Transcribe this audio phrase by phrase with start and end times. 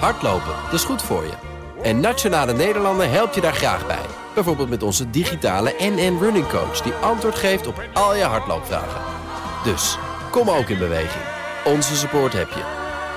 [0.00, 1.32] Hardlopen, dat is goed voor je.
[1.82, 4.06] En Nationale Nederlanden helpt je daar graag bij.
[4.34, 6.80] Bijvoorbeeld met onze digitale NN Running Coach...
[6.80, 9.00] die antwoord geeft op al je hardloopvragen.
[9.64, 9.98] Dus,
[10.30, 11.24] kom ook in beweging.
[11.64, 12.62] Onze support heb je.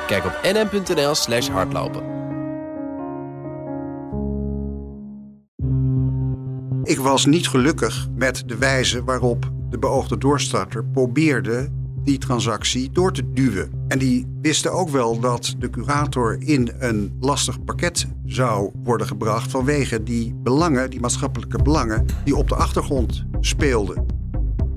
[0.07, 2.15] Kijk op nn.nl slash hardlopen.
[6.83, 11.69] Ik was niet gelukkig met de wijze waarop de beoogde doorstarter probeerde
[12.03, 13.76] die transactie door te duwen.
[13.87, 19.51] En die wisten ook wel dat de curator in een lastig pakket zou worden gebracht
[19.51, 24.05] vanwege die belangen, die maatschappelijke belangen, die op de achtergrond speelden.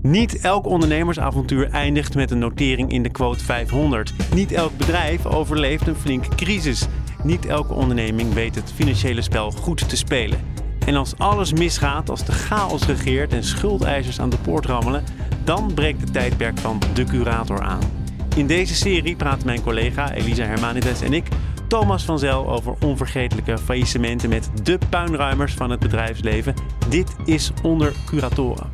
[0.03, 4.13] Niet elk ondernemersavontuur eindigt met een notering in de quote 500.
[4.35, 6.87] Niet elk bedrijf overleeft een flinke crisis.
[7.23, 10.41] Niet elke onderneming weet het financiële spel goed te spelen.
[10.87, 15.05] En als alles misgaat, als de chaos regeert en schuldeisers aan de poort rammelen,
[15.45, 18.00] dan breekt het tijdperk van de curator aan.
[18.37, 21.29] In deze serie praten mijn collega Elisa Hermanides en ik,
[21.69, 26.55] Thomas van Zel, over onvergetelijke faillissementen met de puinruimers van het bedrijfsleven.
[26.89, 28.73] Dit is onder curatoren.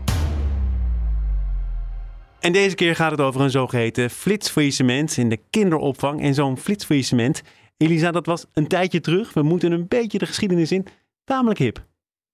[2.41, 6.21] En deze keer gaat het over een zogeheten flitsfaillissement in de kinderopvang.
[6.23, 7.43] En zo'n flitsfaillissement,
[7.77, 9.33] Elisa, dat was een tijdje terug.
[9.33, 10.87] We moeten een beetje de geschiedenis in.
[11.25, 11.85] Tamelijk hip.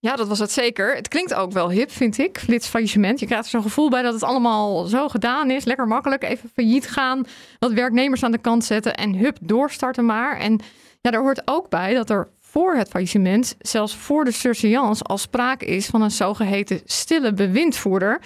[0.02, 0.94] Ja, dat was het zeker.
[0.94, 2.38] Het klinkt ook wel hip, vind ik.
[2.38, 3.20] Flitsfaillissement.
[3.20, 5.64] Je krijgt er zo'n gevoel bij dat het allemaal zo gedaan is.
[5.64, 6.24] Lekker makkelijk.
[6.24, 7.24] Even failliet gaan.
[7.58, 8.94] Wat werknemers aan de kant zetten.
[8.94, 10.38] En hup, doorstarten maar.
[10.38, 10.60] En
[11.00, 15.18] ja, daar hoort ook bij dat er voor het faillissement, zelfs voor de surseance, al
[15.18, 18.20] sprake is van een zogeheten stille bewindvoerder.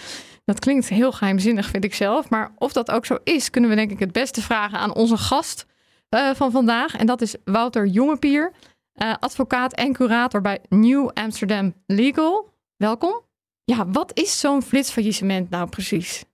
[0.44, 2.28] Dat klinkt heel geheimzinnig, vind ik zelf.
[2.28, 5.16] Maar of dat ook zo is, kunnen we denk ik het beste vragen aan onze
[5.16, 5.66] gast
[6.10, 6.96] uh, van vandaag.
[6.96, 8.52] En dat is Wouter Jongepier.
[9.02, 12.52] Uh, advocaat en curator bij New Amsterdam Legal.
[12.76, 13.20] Welkom.
[13.64, 16.24] Ja, wat is zo'n flitsfaillissement nou precies?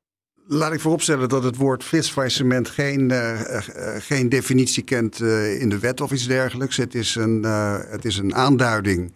[0.47, 3.59] Laat ik vooropstellen dat het woord flitsfaillissement geen, uh, uh,
[3.99, 5.21] geen definitie kent
[5.59, 6.77] in de wet of iets dergelijks.
[6.77, 7.43] Het is een,
[7.89, 9.15] het is een aanduiding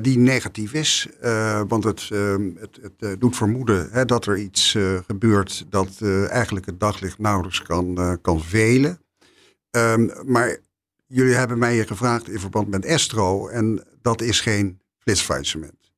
[0.00, 1.08] die negatief is.
[1.68, 2.08] want het,
[2.58, 4.76] het, het doet vermoeden hè, dat er iets
[5.06, 9.00] gebeurt dat eigenlijk het daglicht nauwelijks kan, kan velen.
[9.70, 10.58] Um, maar
[11.06, 15.92] jullie hebben mij hier gevraagd in verband met Estro en dat is geen flitsfaillissement.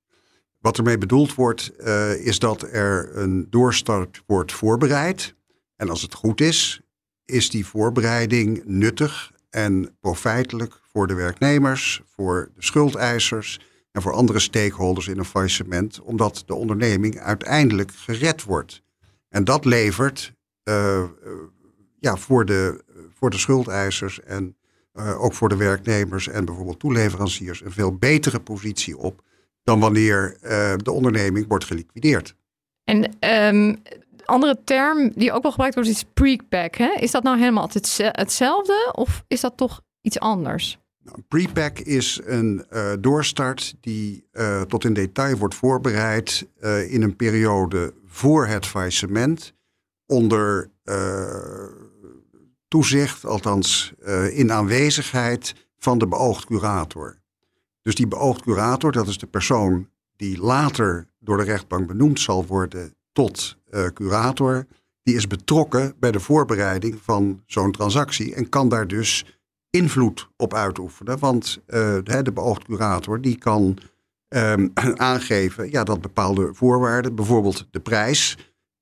[0.58, 5.34] Wat ermee bedoeld wordt, uh, is dat er een doorstart wordt voorbereid.
[5.76, 6.80] En als het goed is,
[7.24, 13.60] is die voorbereiding nuttig en profijtelijk voor de werknemers, voor de schuldeisers
[13.92, 18.82] en voor andere stakeholders in een faillissement, omdat de onderneming uiteindelijk gered wordt.
[19.28, 20.32] En dat levert
[20.64, 21.04] uh,
[21.98, 24.56] ja, voor, de, voor de schuldeisers en
[24.98, 29.22] uh, ook voor de werknemers en bijvoorbeeld toeleveranciers een veel betere positie op
[29.62, 32.34] dan wanneer uh, de onderneming wordt geliquideerd.
[32.84, 33.16] En
[33.54, 33.82] um,
[34.24, 36.76] andere term die ook wel gebruikt wordt is pre-pack.
[36.76, 40.78] Is dat nou helemaal hetzelfde of is dat toch iets anders?
[41.04, 47.02] Nou, pre-pack is een uh, doorstart die uh, tot in detail wordt voorbereid uh, in
[47.02, 49.54] een periode voor het faillissement
[50.06, 50.70] onder
[52.68, 57.18] toezicht, althans uh, in aanwezigheid van de beoogd curator.
[57.82, 62.46] Dus die beoogd curator, dat is de persoon die later door de rechtbank benoemd zal
[62.46, 64.66] worden tot uh, curator,
[65.02, 69.38] die is betrokken bij de voorbereiding van zo'n transactie en kan daar dus
[69.70, 71.18] invloed op uitoefenen.
[71.18, 73.78] Want uh, de, de beoogd curator die kan
[74.28, 74.70] um,
[75.10, 78.36] aangeven ja, dat bepaalde voorwaarden, bijvoorbeeld de prijs,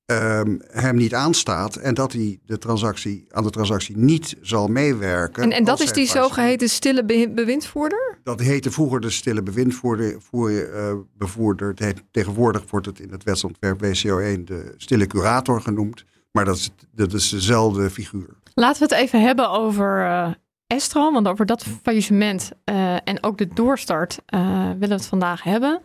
[0.06, 5.43] um, hem niet aanstaat en dat hij de transactie, aan de transactie niet zal meewerken.
[5.43, 8.19] En, en dat is die zogeheten stille bewindvoerder?
[8.22, 10.16] Dat heette vroeger de stille bewindvoerder.
[10.33, 11.69] Uh, bevoerder.
[11.69, 16.05] Het heet, tegenwoordig wordt het in het wetsontwerp WCO1 de stille curator genoemd.
[16.33, 18.28] Maar dat is, dat is dezelfde figuur.
[18.55, 20.28] Laten we het even hebben over uh,
[20.66, 21.12] Estro.
[21.12, 25.81] Want over dat faillissement uh, en ook de doorstart willen we het vandaag hebben.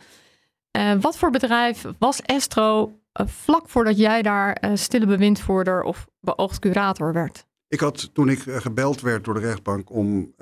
[1.02, 7.14] wat voor bedrijf was Estro vlak voordat jij daar uh, stille bewindvoerder of beoogd curator
[7.14, 7.46] werd?
[7.68, 10.34] Ik had toen ik uh, gebeld werd door de rechtbank om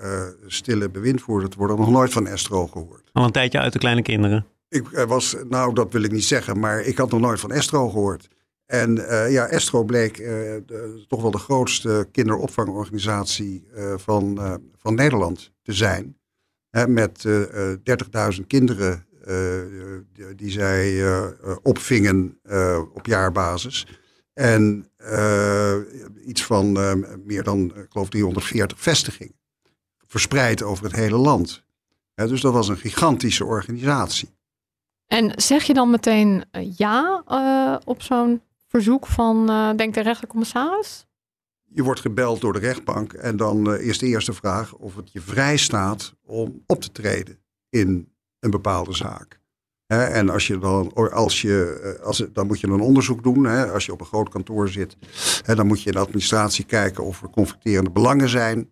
[0.48, 3.10] stille bewindvoerder te worden, nog nooit van Estro gehoord.
[3.14, 4.46] Al een tijdje uit de kleine kinderen.
[4.70, 7.90] Ik was, nou dat wil ik niet zeggen, maar ik had nog nooit van Estro
[7.90, 8.28] gehoord.
[8.66, 8.96] En
[9.30, 14.40] ja, Estro bleek de, toch wel de grootste kinderopvangorganisatie van,
[14.78, 16.20] van Nederland te zijn.
[16.70, 19.09] Hè, met 30.000 kinderen eh,
[20.36, 23.88] die zij eh, opvingen eh, op jaarbasis.
[24.34, 24.92] En
[26.26, 26.72] iets van
[27.26, 29.36] meer dan, ik geloof, 340 vestigingen.
[30.08, 31.64] Verspreid over het hele land.
[32.16, 34.30] dus dat was een gigantische organisatie.
[35.08, 36.44] En zeg je dan meteen
[36.78, 37.24] ja
[37.86, 39.46] op zo'n verzoek van,
[39.78, 41.08] denk de rechtercommissaris?
[41.74, 45.22] je wordt gebeld door de rechtbank en dan is de eerste vraag of het je
[45.22, 47.40] vrij staat om op te treden
[47.70, 49.40] in een bepaalde zaak.
[49.88, 53.46] en als je dan, als je, als, dan moet je een onderzoek doen.
[53.72, 54.98] als je op een groot kantoor zit,
[55.46, 58.72] dan moet je in de administratie kijken of er conflicterende belangen zijn.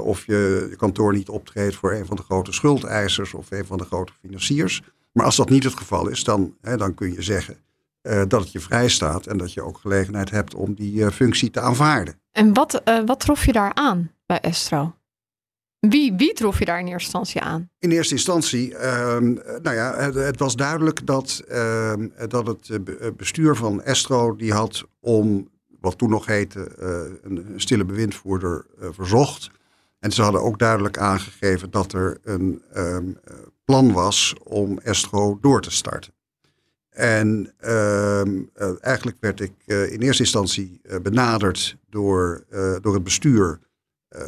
[0.00, 3.84] of je kantoor niet optreedt voor een van de grote schuldeisers of een van de
[3.84, 4.82] grote financiers.
[5.12, 7.56] Maar als dat niet het geval is, dan, dan kun je zeggen
[8.04, 11.08] uh, dat het je vrij staat en dat je ook gelegenheid hebt om die uh,
[11.08, 12.20] functie te aanvaarden.
[12.32, 14.94] En wat, wat trof je daar aan bij Estro?
[15.88, 17.70] Wie, wie trof je daar in eerste instantie aan?
[17.78, 19.32] In eerste instantie, ehm,
[19.62, 25.48] nou ja, het, was duidelijk dat, ehm, dat het bestuur van Estro die had om
[25.80, 26.72] wat toen nog heette
[27.22, 29.50] een, een stille bewindvoerder verzocht.
[29.98, 33.18] En ze hadden ook duidelijk aangegeven dat er een um,
[33.64, 36.12] plan was om Estro door te starten.
[36.90, 42.44] En ehm, eh, eigenlijk werd ik in eerste instantie benaderd door,
[42.80, 43.60] door het bestuur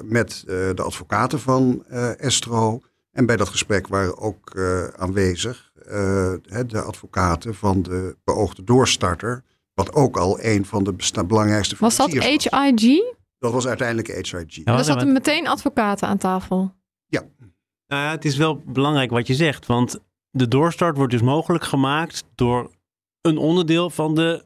[0.05, 1.85] met de advocaten van
[2.17, 2.81] Estro.
[3.13, 4.61] En bij dat gesprek waren ook
[4.97, 5.73] aanwezig
[6.67, 9.45] de advocaten van de beoogde doorstarter.
[9.75, 13.01] Wat ook al een van de belangrijkste Was dat HIG?
[13.39, 14.47] Dat was uiteindelijk HIG.
[14.47, 16.75] Ja, er zaten meteen advocaten aan tafel.
[17.07, 17.23] Ja.
[17.87, 19.99] Nou ja, het is wel belangrijk wat je zegt, want
[20.31, 22.71] de doorstart wordt dus mogelijk gemaakt door
[23.21, 24.45] een onderdeel van de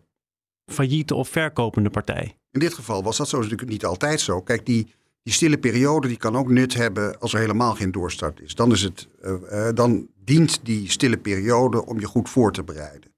[0.72, 2.36] failliete of verkopende partij.
[2.50, 4.40] In dit geval was dat zo natuurlijk niet altijd zo.
[4.40, 8.40] Kijk, die, die stille periode die kan ook nut hebben als er helemaal geen doorstart
[8.40, 8.54] is.
[8.54, 13.14] Dan, is het, uh, dan dient die stille periode om je goed voor te bereiden.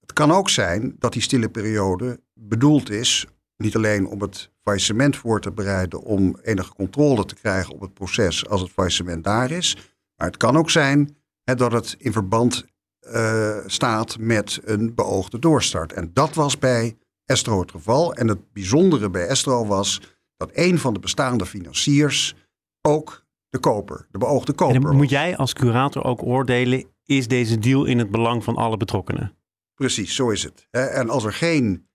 [0.00, 5.16] Het kan ook zijn dat die stille periode bedoeld is niet alleen om het faillissement
[5.16, 9.50] voor te bereiden, om enige controle te krijgen op het proces als het faillissement daar
[9.50, 9.76] is.
[10.16, 12.66] Maar het kan ook zijn hè, dat het in verband
[13.00, 15.92] uh, staat met een beoogde doorstart.
[15.92, 18.14] En dat was bij Estro het geval.
[18.14, 22.34] En het bijzondere bij Estro was dat een van de bestaande financiers
[22.82, 24.90] ook de koper, de beoogde koper.
[24.90, 28.76] En moet jij als curator ook oordelen, is deze deal in het belang van alle
[28.76, 29.36] betrokkenen?
[29.74, 30.66] Precies, zo is het.
[30.70, 31.88] En als er geen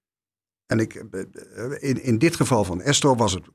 [0.66, 3.46] en ik, eh, in, in dit geval van Estro was het.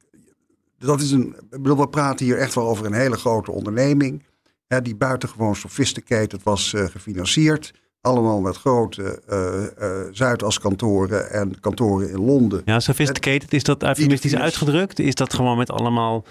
[0.79, 1.37] Dat is een.
[1.51, 4.27] Ik bedoel, we praten hier echt wel over een hele grote onderneming.
[4.67, 7.73] Hè, die buitengewoon sophisticated was uh, gefinancierd.
[8.09, 12.63] Allemaal met grote uh, uh, Zuidas-kantoren en kantoren in Londen.
[12.65, 14.99] Ja, sophisticated, is dat eufemistisch uitgedrukt?
[14.99, 16.25] Is dat gewoon met allemaal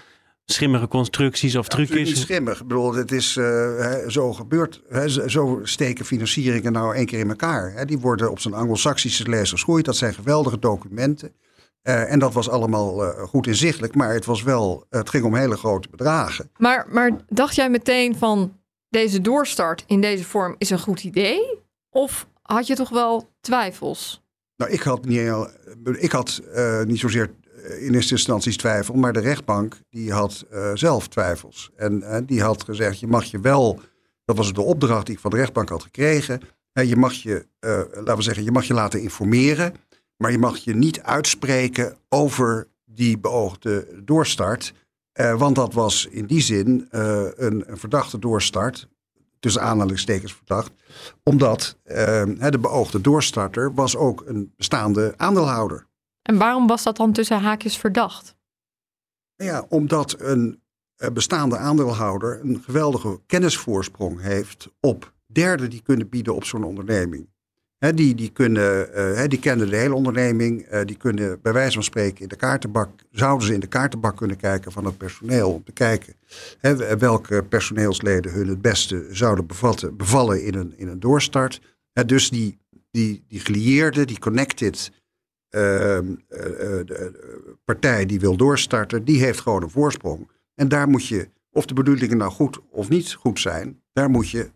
[0.44, 2.08] schimmige constructies of ja, trucjes?
[2.08, 2.60] Niet schimmig.
[2.60, 4.82] Ik bedoel, het is uh, zo gebeurd.
[5.26, 7.86] zo steken financieringen nou één keer in elkaar.
[7.86, 9.84] die worden op zijn anglo-saxische lees geschroeid.
[9.84, 11.32] Dat zijn geweldige documenten.
[11.82, 15.34] Uh, en dat was allemaal uh, goed inzichtelijk, maar het was wel, het ging om
[15.34, 16.50] hele grote bedragen.
[16.56, 18.52] Maar, maar dacht jij meteen van
[18.88, 21.66] deze doorstart in deze vorm is een goed idee?
[21.90, 24.22] Of had je toch wel twijfels?
[24.56, 25.20] Nou, ik had niet,
[25.98, 27.30] ik had, uh, niet zozeer
[27.64, 31.70] eh, in eerste instantie twijfel, maar de rechtbank die had uh, zelf twijfels.
[31.76, 33.80] En die had gezegd, je mag je wel,
[34.24, 36.40] dat was de opdracht die ik van de rechtbank had gekregen,
[36.72, 37.46] je mag je,
[37.90, 39.74] laten we zeggen, je mag je laten informeren,
[40.16, 44.74] maar je mag je niet uitspreken over die beoogde doorstart.
[45.12, 48.88] want dat was in die zin een verdachte doorstart,
[49.40, 50.72] tussen aanhalingstekens verdacht,
[51.22, 55.86] omdat de beoogde doorstarter was ook een bestaande aandeelhouder.
[56.22, 58.36] En waarom was dat dan tussen haakjes verdacht?
[59.34, 60.62] Ja, omdat een
[61.12, 67.28] bestaande aandeelhouder een geweldige kennisvoorsprong heeft op derden die kunnen bieden op zo'n onderneming.
[67.78, 70.72] Die, die, kunnen, uh, die kennen de hele onderneming.
[70.72, 74.16] Uh, die kunnen bij wijze van spreken in de kaartenbak, zouden ze in de kaartenbak
[74.16, 75.52] kunnen kijken van het personeel.
[75.52, 76.14] Om te kijken
[76.98, 81.60] welke personeelsleden hun het beste zouden bevatten, bevallen in een, in een doorstart.
[82.06, 82.58] dus die,
[82.90, 84.90] die, die gelieerde, die connected
[85.48, 87.14] Ehm, eh, eh,
[87.64, 90.30] partij die wil doorstarten, die heeft gewoon een voorsprong.
[90.54, 94.30] En daar moet je, of de bedoelingen nou goed of niet goed zijn, daar moet
[94.30, 94.50] je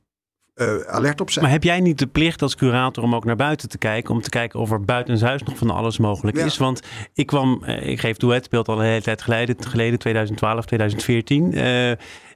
[0.63, 1.45] uh, alert op zijn.
[1.45, 4.15] Maar heb jij niet de plicht als curator om ook naar buiten te kijken?
[4.15, 6.59] Om te kijken of er buitenshuis nog van alles mogelijk is?
[6.59, 6.81] Want
[7.15, 11.53] ik kwam, ik geef toe, het speelt al een hele tijd geleden, geleden 2012, 2014.
[11.53, 11.91] Uh,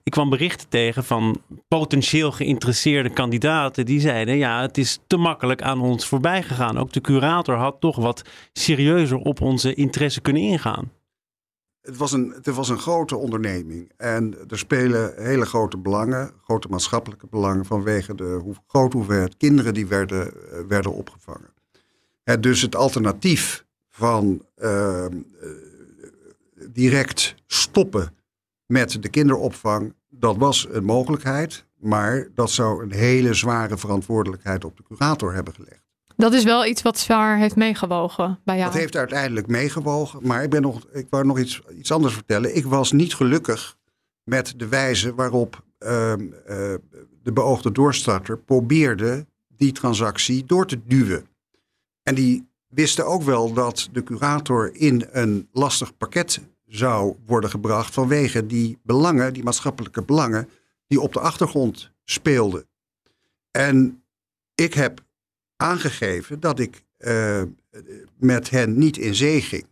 [0.07, 5.63] ik kwam berichten tegen van potentieel geïnteresseerde kandidaten die zeiden: ja, het is te makkelijk
[5.63, 6.79] aan ons voorbij gegaan.
[6.79, 10.91] Ook de curator had toch wat serieuzer op onze interesse kunnen ingaan.
[11.87, 16.69] Het was, een, het was een grote onderneming en er spelen hele grote belangen, grote
[16.69, 21.51] maatschappelijke belangen vanwege de hoe, grote hoeveelheid kinderen die werden, uh, werden opgevangen.
[22.41, 25.07] dus het alternatief van uh,
[26.69, 28.15] direct stoppen
[28.67, 31.65] met de kinderopvang, dat was een mogelijkheid.
[31.77, 35.86] Maar dat zou een hele zware verantwoordelijkheid op de curator hebben gelegd.
[36.17, 38.71] Dat is wel iets wat zwaar heeft meegewogen bij jou.
[38.71, 40.21] Dat heeft uiteindelijk meegewogen.
[40.23, 42.57] Maar ik, ben nog, ik wou nog iets, iets anders vertellen.
[42.57, 43.77] Ik was niet gelukkig
[44.25, 46.75] met de wijze waarop ehm, eh,
[47.23, 51.27] de beoogde doorstarter probeerde die transactie door te duwen.
[52.03, 57.95] En die wisten ook wel dat de curator in een lastig pakket zou worden gebracht
[57.95, 60.49] vanwege die belangen, die maatschappelijke belangen,
[60.87, 62.67] die op de achtergrond speelden.
[63.51, 64.03] En
[64.55, 65.05] ik heb
[65.57, 67.43] aangegeven dat ik uh,
[68.19, 69.67] met hen niet in zee ging.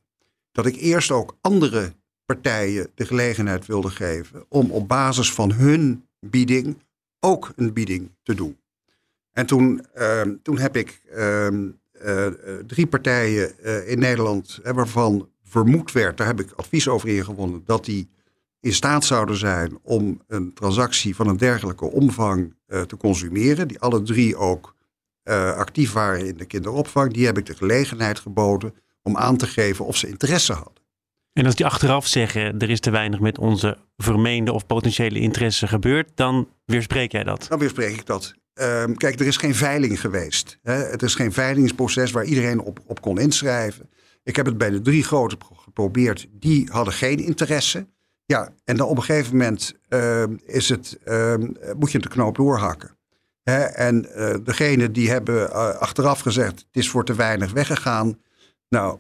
[0.53, 1.93] Dat ik eerst ook andere
[2.27, 6.77] partijen de gelegenheid wilde geven om op basis van hun bieding
[7.21, 8.59] ook een bieding te doen.
[9.33, 11.49] En toen, uh, toen heb ik uh,
[12.67, 18.09] drie partijen in Nederland, waarvan vermoed werd, daar heb ik advies over ingewonnen, dat die
[18.61, 23.69] in staat zouden zijn om een transactie van een dergelijke omvang te consumeren.
[23.69, 24.75] Die alle drie ook
[25.57, 27.13] actief waren in de kinderopvang.
[27.13, 30.83] Die heb ik de gelegenheid geboden om aan te geven of ze interesse hadden.
[31.33, 35.67] En als die achteraf zeggen er is te weinig met onze vermeende of potentiële interesse
[35.67, 37.47] gebeurd, dan weerspreek jij dat?
[37.49, 38.35] Dan weerspreek ik dat.
[38.55, 40.59] Um, kijk, er is geen veiling geweest.
[40.63, 40.73] Hè?
[40.73, 43.91] Het is geen veilingsproces waar iedereen op, op kon inschrijven.
[44.23, 46.27] Ik heb het bij de drie grote geprobeerd.
[46.31, 47.87] Die hadden geen interesse.
[48.25, 51.35] Ja, en dan op een gegeven moment uh, is het, uh,
[51.79, 52.94] moet je de knoop doorhakken.
[53.45, 58.19] En uh, degene die hebben uh, achteraf gezegd, het is voor te weinig weggegaan.
[58.69, 58.99] Nou,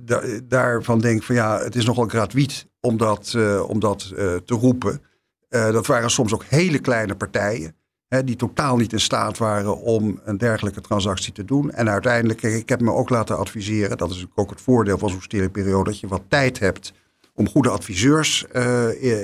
[0.00, 4.08] da daarvan denk ik van ja, het is nogal gratuit om dat, uh, om dat
[4.44, 5.02] te roepen.
[5.48, 7.76] dat waren soms ook hele kleine partijen
[8.24, 11.70] die totaal niet in staat waren om een dergelijke transactie te doen.
[11.70, 15.22] En uiteindelijk, ik heb me ook laten adviseren, dat is ook het voordeel van zo'n
[15.22, 16.92] steringperiode, dat je wat tijd hebt
[17.34, 18.44] om goede adviseurs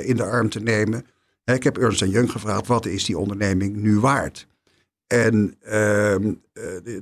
[0.06, 1.06] in de arm te nemen.
[1.54, 4.46] Ik heb Ernst Young gevraagd, wat is die onderneming nu waard?
[5.06, 6.16] En uh,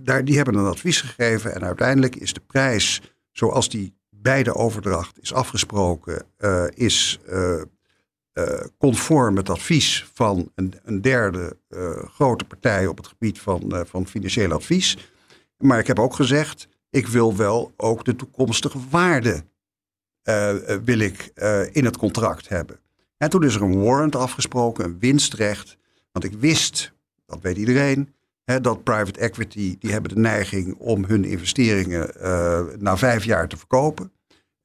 [0.01, 4.55] daar, die hebben een advies gegeven en uiteindelijk is de prijs zoals die bij de
[4.55, 7.61] overdracht is afgesproken, uh, is uh,
[8.79, 11.57] conform het advies van een, een derde
[12.15, 15.11] grote partij op het gebied van, van financieel advies.
[15.57, 19.45] Maar ik heb ook gezegd, ik wil wel ook de toekomstige waarde
[20.85, 21.31] wil ik,
[21.73, 22.81] in het contract hebben.
[23.17, 25.77] En toen is er een warrant afgesproken, een winstrecht.
[26.13, 26.93] Want ik wist,
[27.27, 32.11] dat weet iedereen, hè, dat private equity, die hebben de neiging om hun investeringen
[32.79, 34.13] na vijf jaar te verkopen.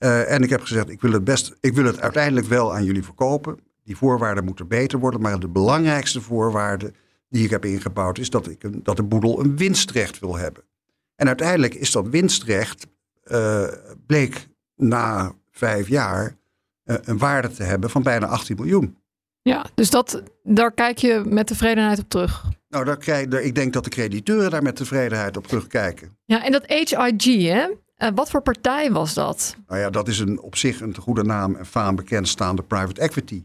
[0.03, 2.83] Uh, en ik heb gezegd, ik wil het best, ik wil het uiteindelijk wel aan
[2.83, 3.59] jullie verkopen.
[3.83, 5.21] Die voorwaarden moeten beter worden.
[5.21, 6.93] Maar de belangrijkste voorwaarde
[7.29, 10.63] die ik heb ingebouwd is dat, ik een, dat de boedel een winstrecht wil hebben.
[11.15, 12.87] En uiteindelijk is dat winstrecht,
[13.25, 13.67] uh,
[14.05, 16.35] bleek na vijf jaar,
[16.83, 18.97] een waarde te hebben van bijna 18 miljoen.
[19.41, 22.45] Ja, dus dat, daar kijk je met tevredenheid op terug.
[22.69, 26.17] Nou, daar krijg, ik denk dat de crediteuren daar met tevredenheid op terugkijken.
[26.25, 27.67] Ja, en dat HIG, hè?
[27.97, 29.55] Uh, wat voor partij was dat?
[29.67, 33.43] Nou ja, dat is een, op zich een goede naam en faam bekendstaande private equity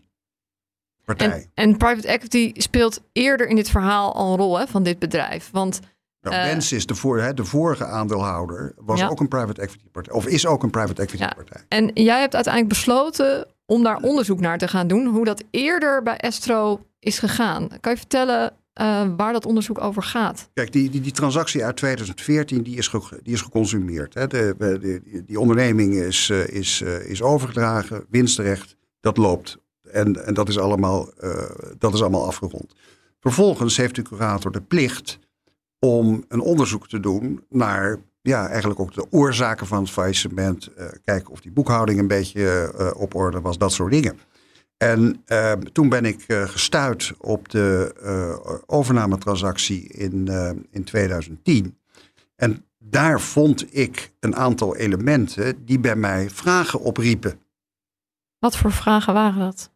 [1.05, 1.49] partij.
[1.55, 4.99] En, en, private equity speelt eerder in dit verhaal al een rol hè, van dit
[4.99, 5.49] bedrijf.
[5.52, 5.81] Want
[6.30, 9.09] nou, Benz is de, voor, hè, de vorige aandeelhouder, was ja.
[9.09, 10.14] ook een private equity partij.
[10.14, 11.33] Of is ook een private equity ja.
[11.37, 11.62] partij.
[11.68, 15.06] En jij hebt uiteindelijk besloten om daar onderzoek naar te gaan doen.
[15.06, 17.68] Hoe dat eerder bij Estro is gegaan.
[17.80, 20.50] Kan je vertellen uh, waar dat onderzoek over gaat?
[20.54, 24.14] Kijk, die, die, die transactie uit 2014 die is, ge, die is geconsumeerd.
[24.14, 24.26] Hè.
[24.26, 29.59] De, de, die onderneming is, uh, is, uh, is overgedragen, winstrecht, dat loopt.
[29.90, 31.11] En, en dat, is allemaal,
[31.78, 32.75] dat is allemaal afgerond.
[33.21, 35.18] Vervolgens heeft de curator de plicht
[35.87, 40.69] om een onderzoek te doen naar ja, eigenlijk ook de oorzaken van het faillissement.
[41.05, 44.19] kijken of die boekhouding een beetje op orde was, dat soort dingen.
[44.76, 50.28] En uh, toen ben ik gestuurd op de overnametransactie in,
[50.71, 51.78] in 2010.
[52.37, 57.40] En daar vond ik een aantal elementen die bij mij vragen opriepen.
[58.38, 59.71] Wat voor vragen waren dat?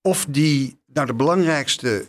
[0.00, 2.04] Of die, nou de belangrijkste,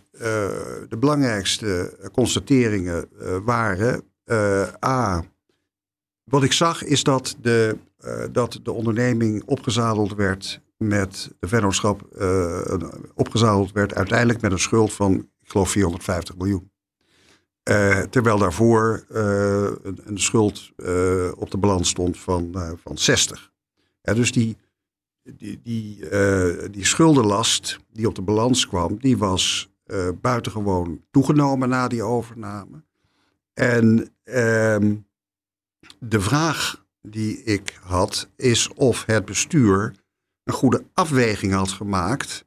[0.89, 3.09] de belangrijkste constateringen
[3.43, 4.03] waren,
[4.85, 5.23] A,
[6.23, 7.77] wat ik zag is dat de,
[8.31, 12.01] dat de onderneming opgezadeld werd met de vennootschap
[13.15, 16.71] opgezadeld werd, uiteindelijk met een schuld van, ik geloof, 450 miljoen.
[18.09, 20.71] Terwijl daarvoor een, een, schuld
[21.35, 23.51] op de balans stond van, van 60.
[24.01, 24.57] Ja, dus die,
[25.35, 26.09] die, die,
[26.71, 29.69] die schuldenlast die op de balans kwam, die was
[30.21, 32.83] buitengewoon toegenomen na die overname.
[33.53, 34.95] En ehm,
[35.99, 39.93] de vraag die ik had is of het bestuur
[40.43, 42.45] een goede afweging had gemaakt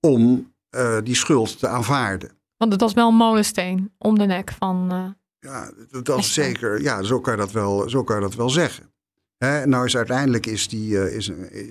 [0.00, 2.30] om uh, die schuld te aanvaarden.
[2.56, 4.88] Want het was wel een molensteen om de nek van.
[5.38, 6.82] Ja, dat, dat is zeker.
[6.82, 8.89] Ja, zo kan je dat wel, zo kan je dat wel zeggen.
[9.40, 11.28] Nou is uiteindelijk is, die, uh, is,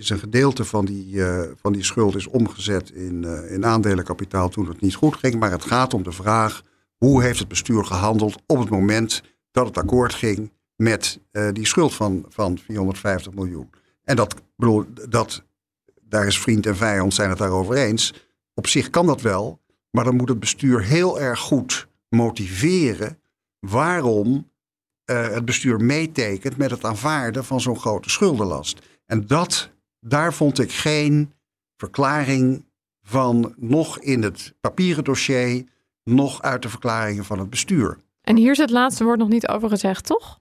[0.09, 4.67] een, gedeelte van die, uh, van die schuld is omgezet in, uh, in aandelenkapitaal toen
[4.67, 5.35] het niet goed ging.
[5.39, 6.63] Maar het gaat om de vraag
[6.97, 11.19] hoe heeft het bestuur gehandeld op het moment dat het akkoord ging met
[11.53, 13.69] die schuld van, van 450 miljoen.
[14.03, 15.43] En dat, bedoel, dat,
[16.01, 18.13] daar is vriend en vijand zijn het daarover eens.
[18.53, 19.61] Op zich kan dat wel,
[19.91, 23.19] maar dan moet het bestuur heel erg goed motiveren
[23.59, 24.48] waarom
[25.15, 28.79] het bestuur meetekent met het aanvaarden van zo'n grote schuldenlast.
[29.05, 31.33] En dat, daar vond ik geen
[31.77, 32.65] verklaring
[33.03, 35.63] van, nog in het papieren dossier,
[36.03, 37.97] nog uit de verklaringen van het bestuur.
[38.21, 40.39] En hier is het laatste woord nog niet over gezegd, toch?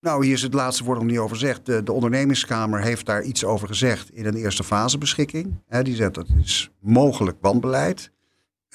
[0.00, 1.66] Nou, hier is het laatste woord nog niet over gezegd.
[1.66, 5.62] De, de ondernemingskamer heeft daar iets over gezegd in een eerste fasebeschikking.
[5.66, 8.10] He, die zegt dat is mogelijk wanbeleid.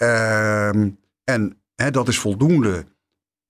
[0.02, 0.68] Uh,
[1.24, 2.86] en he, dat is voldoende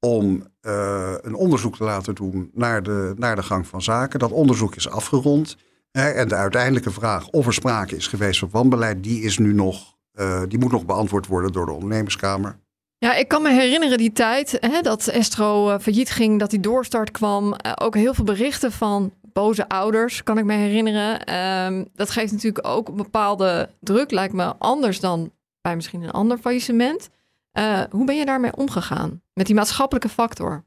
[0.05, 4.19] om uh, een onderzoek te laten doen naar de, naar de gang van zaken.
[4.19, 5.57] Dat onderzoek is afgerond.
[5.91, 9.53] Hè, en de uiteindelijke vraag of er sprake is geweest van wanbeleid, die, is nu
[9.53, 12.59] nog, uh, die moet nog beantwoord worden door de ondernemerskamer.
[12.97, 16.59] Ja, ik kan me herinneren die tijd hè, dat Estro uh, failliet ging, dat die
[16.59, 17.55] doorstart kwam.
[17.81, 21.35] ook heel veel berichten van boze ouders, kan ik me herinneren.
[21.65, 25.31] Um, dat geeft natuurlijk ook een bepaalde druk, lijkt me anders dan
[25.61, 27.09] bij misschien een ander faillissement.
[27.57, 29.21] Uh, hoe ben je daarmee omgegaan?
[29.33, 30.63] Met die maatschappelijke factor?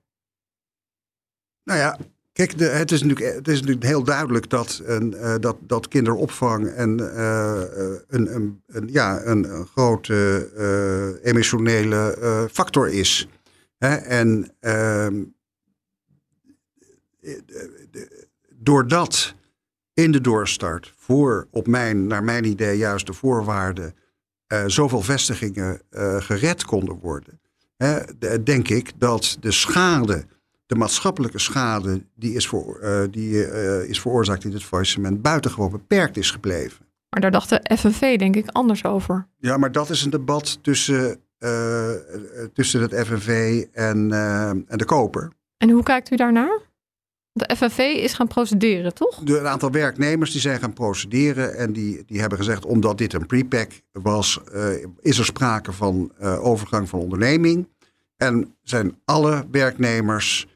[1.65, 1.99] Nou ja,
[2.33, 6.69] kijk, het, is natuurlijk, het is natuurlijk heel duidelijk dat, een, uh, dat, dat kinderopvang
[6.69, 7.63] en, uh,
[8.09, 13.29] een, een, een, ja, een, grote emotionele factor is.
[13.79, 13.95] Hè?
[13.95, 15.23] En ehm,
[18.49, 19.35] doordat
[19.95, 23.95] in de doorstart voor, op mijn, naar mijn idee, juist de voorwaarden
[24.49, 27.41] uh, zoveel vestigingen uh, gered konden worden,
[27.77, 27.99] hè,
[28.43, 30.25] denk ik dat de schade,
[30.67, 33.51] de maatschappelijke schade die is, voor, uh, die,
[33.89, 36.87] is veroorzaakt in dit faillissement, buitengewoon beperkt is gebleven.
[37.11, 39.27] Maar daar dacht de FNV denk ik anders over.
[39.39, 41.21] Ja, maar dat is een debat tussen,
[42.53, 44.13] tussen het FNV en,
[44.69, 45.33] en de koper.
[45.59, 46.68] En hoe kijkt u daarnaar?
[47.39, 49.21] De FNV is gaan procederen, toch?
[49.25, 53.27] Een aantal werknemers die zijn gaan procederen en die, die hebben gezegd, omdat dit een
[53.27, 54.69] prepack was, uh,
[55.01, 57.69] is er sprake van uh, overgang van onderneming.
[58.17, 60.47] En zijn alle werknemers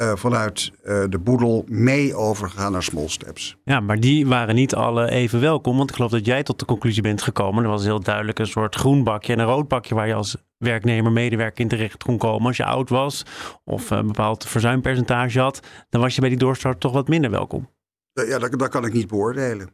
[0.00, 3.56] uh, vanuit de boedel mee overgegaan naar small steps.
[3.64, 5.76] Ja, maar die waren niet alle even welkom.
[5.76, 7.64] Want ik geloof dat jij tot de conclusie bent gekomen.
[7.64, 10.36] Er was heel duidelijk een soort groen bakje en een rood bakje waar je als
[10.58, 12.46] werknemer, medewerker in terecht kon komen.
[12.46, 13.26] Als je oud was
[13.64, 17.70] of een bepaald verzuimpercentage had, dan was je bij die doorstart toch wat minder welkom.
[18.12, 19.68] Ja, dat, dat kan ik niet beoordelen.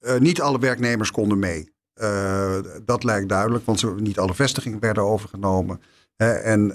[0.00, 1.72] Uh, niet alle werknemers konden mee.
[1.94, 5.80] Uh, dat lijkt duidelijk, want ze, niet alle vestigingen werden overgenomen.
[6.16, 6.74] En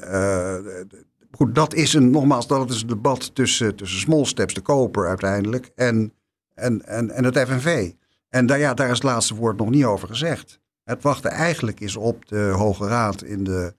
[1.36, 5.08] goed, dat is een, nogmaals, dat is een debat tussen, tussen Small Steps, de koper
[5.08, 6.14] uiteindelijk, en,
[6.54, 7.92] en, en, en het FNV.
[8.30, 10.60] En daar, ja, daar is het laatste woord nog niet over gezegd.
[10.84, 13.74] Het wachten eigenlijk is op de Hoge Raad in de,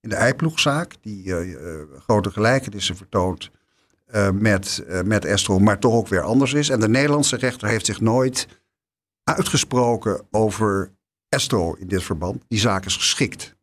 [0.00, 3.50] in de Eiploegzaak, die uh, grote gelijkenissen vertoont
[4.14, 6.68] uh, met, met Estro, maar toch ook weer anders is.
[6.68, 8.48] En de Nederlandse rechter heeft zich nooit
[9.24, 10.92] uitgesproken over
[11.28, 12.44] Estro in dit verband.
[12.48, 13.56] Die zaak is geschikt.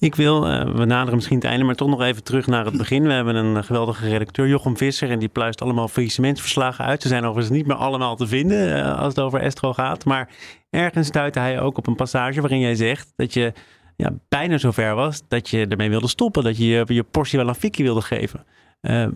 [0.00, 2.76] Ik wil, uh, we naderen misschien het einde, maar toch nog even terug naar het
[2.84, 3.02] begin.
[3.02, 7.02] We hebben een geweldige redacteur, Jochem Visser, en die pluist allemaal faillissementsverslagen uit.
[7.02, 10.04] Ze zijn overigens niet meer allemaal te vinden uh, als het over Estro gaat.
[10.04, 10.28] Maar
[10.70, 13.52] ergens stuitte hij ook op een passage waarin jij zegt dat je
[13.96, 16.44] ja, bijna zover was dat je ermee wilde stoppen.
[16.44, 18.44] Dat je je, je portie wel een fikkie wilde geven.
[18.80, 19.08] Uh,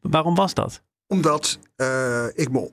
[0.00, 0.82] waarom was dat?
[1.06, 1.58] Omdat
[2.34, 2.72] ik me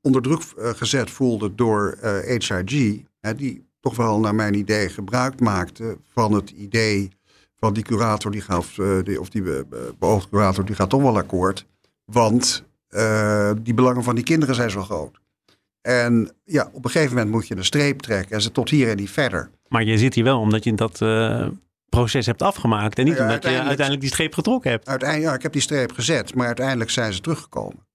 [0.00, 5.98] onder druk gezet voelde door HRG, hè, die toch wel naar mijn idee gebruik maakte
[6.12, 7.10] van het idee
[7.56, 9.42] van die curator, die gaat, uh, of die
[9.98, 11.66] beoogde curator, die gaat toch wel akkoord.
[12.04, 15.20] Want uh, die belangen van die kinderen zijn zo groot.
[15.80, 18.88] En ja, op een gegeven moment moet je een streep trekken en ze tot hier
[18.88, 19.50] en niet verder.
[19.68, 21.48] Maar je zit hier wel omdat je dat uh,
[21.88, 24.88] proces hebt afgemaakt en niet ja, omdat je uiteindelijk die streep getrokken hebt.
[24.88, 27.86] Uiteindelijk, ja, ik heb die streep gezet, maar uiteindelijk zijn ze teruggekomen.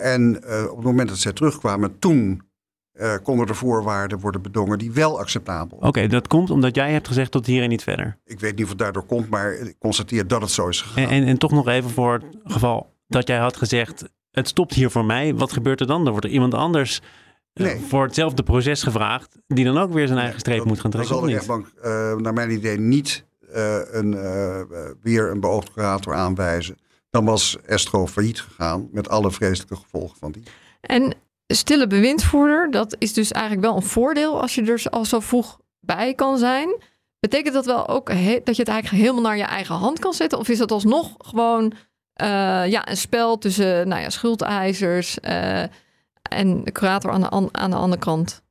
[0.00, 0.36] en
[0.70, 2.50] op het moment dat ze terugkwamen, toen
[2.94, 6.92] uh, konden de voorwaarden worden bedongen die wel acceptabel Oké, okay, dat komt omdat jij
[6.92, 8.18] hebt gezegd tot hier en niet verder.
[8.24, 11.04] Ik weet niet of het daardoor komt, maar ik constateer dat het zo is gegaan.
[11.04, 14.74] En, en, en, toch nog even voor het geval dat jij had gezegd, het stopt
[14.74, 15.34] hier voor mij.
[15.34, 16.02] Wat gebeurt er dan?
[16.02, 17.00] Dan wordt er iemand anders
[17.54, 17.80] uh, nee.
[17.80, 21.12] voor hetzelfde proces gevraagd, die dan ook weer zijn eigen streep moet gaan trekken.
[21.12, 23.24] Dan zal de rechtbank uh, naar mijn idee niet
[23.90, 24.10] een,
[25.02, 26.76] weer een beoogd curator aanwijzen.
[27.10, 30.42] Dan was Estro failliet gegaan met alle vreselijke gevolgen van die.
[30.80, 31.14] En
[31.54, 35.60] stille bewindvoerder, dat is dus eigenlijk wel een voordeel als je er al zo vroeg
[35.80, 36.80] bij kan zijn.
[37.20, 38.06] Betekent dat wel ook
[38.44, 40.38] dat je het eigenlijk helemaal naar je eigen hand kan zetten?
[40.38, 41.72] Of is dat alsnog gewoon
[42.22, 45.62] uh, ja, een spel tussen nou ja, schuldeisers uh,
[46.22, 48.42] en de curator aan de, aan de andere kant?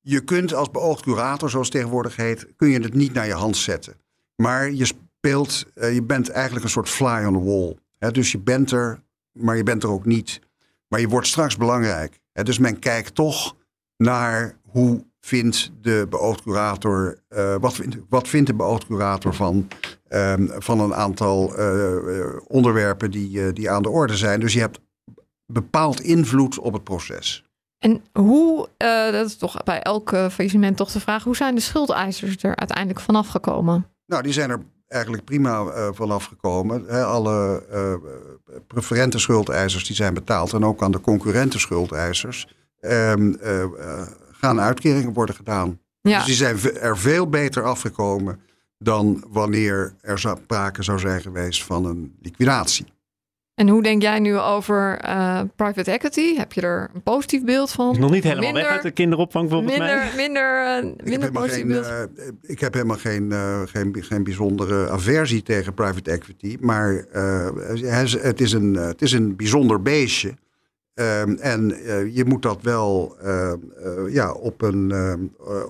[0.00, 3.56] Je kunt als beoogd curator, zoals tegenwoordig heet, kun je het niet naar je hand
[3.56, 3.94] zetten.
[4.36, 7.76] Maar je speelt, uh, je bent eigenlijk een soort fly on the wall.
[8.12, 10.40] Dus je bent er, maar je bent er ook niet.
[10.88, 12.20] Maar je wordt straks belangrijk.
[12.42, 13.56] Dus men kijkt toch
[13.96, 19.68] naar hoe vindt de beoogd curator, uh, wat, vindt, wat vindt de beoogd curator van,
[20.08, 24.40] um, van een aantal uh, onderwerpen die, die aan de orde zijn.
[24.40, 24.80] Dus je hebt
[25.46, 27.44] bepaald invloed op het proces.
[27.78, 28.68] En hoe,
[29.12, 33.00] dat is toch bij elk faillissement toch de vraag, hoe zijn de schuldeisers er uiteindelijk
[33.00, 33.86] vanaf gekomen?
[34.06, 36.84] Nou, die zijn er eigenlijk prima uh, vanaf gekomen.
[36.86, 37.94] He, alle uh,
[38.66, 42.48] preferente schuldeisers die zijn betaald en ook aan de concurrente schuldeisers
[42.80, 43.36] um,
[44.30, 45.80] gaan uitkeringen worden gedaan.
[46.00, 46.16] Ja.
[46.16, 48.40] Dus die zijn er veel beter afgekomen
[48.78, 52.86] dan wanneer er sprake zou zijn geweest van een liquidatie.
[53.58, 56.36] En hoe denk jij nu over uh, private equity?
[56.36, 57.96] Heb je er een positief beeld van?
[58.00, 60.10] Nog niet helemaal minder, weg uit de kinderopvang volgens minder, mij.
[60.16, 61.86] Minder, uh, minder positief geen, beeld.
[61.86, 63.32] Uh, ik heb helemaal geen,
[63.66, 66.56] geen, geen bijzondere aversie tegen private equity.
[66.60, 67.04] Maar
[68.22, 70.34] het, is een, het is een bijzonder beestje.
[71.00, 73.52] Um, en uh, je moet dat wel uh,
[73.84, 74.92] uh, ja, op een,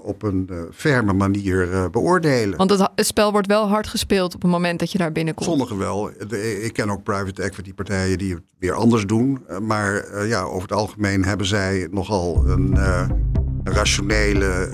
[0.03, 2.59] op een ferme manier beoordelen.
[2.59, 5.49] Want het, het, spel wordt wel hard gespeeld op het moment dat je daar binnenkomt.
[5.49, 6.11] Sommigen wel.
[6.29, 9.45] De, ik ken ook private equity partijen die het weer anders doen.
[9.63, 14.69] Maar ja, over het algemeen hebben zij nogal een, een rationele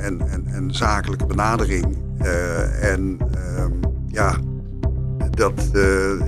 [0.00, 1.96] en, en, en, zakelijke benadering.
[2.80, 3.72] en ehm,
[4.06, 4.36] ja,
[5.30, 5.70] dat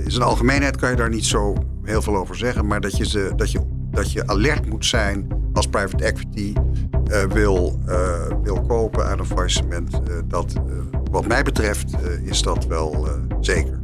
[0.03, 2.67] in zijn algemeenheid kan je daar niet zo heel veel over zeggen.
[2.67, 3.59] Maar dat je, ze, dat je,
[3.91, 6.53] dat je alert moet zijn als private equity
[7.11, 7.95] uh, wil, uh,
[8.43, 9.93] wil kopen aan een faillissement.
[9.93, 10.53] Uh, dat,
[11.11, 13.07] wat mij betreft is dat wel
[13.39, 13.79] zeker.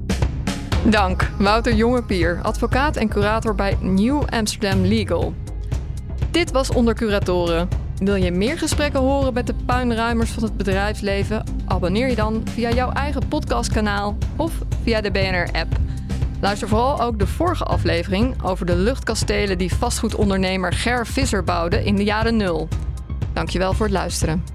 [0.90, 5.34] Dank, Wouter Jongepier, advocaat en curator bij New Amsterdam Legal.
[6.32, 7.68] Dit was Onder Curatoren.
[7.98, 11.44] Wil je meer gesprekken horen met de puinruimers van het bedrijfsleven?
[11.66, 14.54] Abonneer je dan via jouw eigen podcastkanaal of
[14.84, 15.85] via de BNR-app.
[16.46, 21.96] Luister vooral ook de vorige aflevering over de luchtkastelen die vastgoedondernemer Ger Visser bouwde in
[21.96, 22.68] de jaren nul.
[23.34, 24.55] Dankjewel voor het luisteren.